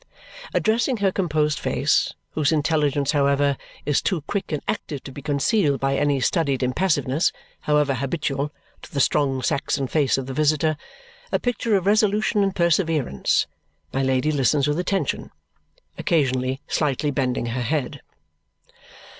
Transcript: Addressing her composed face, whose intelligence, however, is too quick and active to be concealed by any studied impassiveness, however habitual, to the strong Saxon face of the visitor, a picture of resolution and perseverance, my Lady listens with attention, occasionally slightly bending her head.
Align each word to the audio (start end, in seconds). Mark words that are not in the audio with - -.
Addressing 0.55 0.97
her 0.97 1.11
composed 1.11 1.59
face, 1.59 2.15
whose 2.31 2.51
intelligence, 2.51 3.11
however, 3.11 3.55
is 3.85 4.01
too 4.01 4.21
quick 4.21 4.51
and 4.51 4.63
active 4.67 5.03
to 5.03 5.11
be 5.11 5.21
concealed 5.21 5.79
by 5.79 5.95
any 5.95 6.19
studied 6.19 6.63
impassiveness, 6.63 7.31
however 7.59 7.93
habitual, 7.93 8.51
to 8.81 8.91
the 8.91 8.99
strong 8.99 9.43
Saxon 9.43 9.85
face 9.87 10.17
of 10.17 10.25
the 10.25 10.33
visitor, 10.33 10.75
a 11.31 11.37
picture 11.37 11.75
of 11.75 11.85
resolution 11.85 12.41
and 12.41 12.55
perseverance, 12.55 13.45
my 13.93 14.01
Lady 14.01 14.31
listens 14.31 14.67
with 14.67 14.79
attention, 14.79 15.29
occasionally 15.99 16.61
slightly 16.67 17.11
bending 17.11 17.45
her 17.45 17.61
head. 17.61 18.01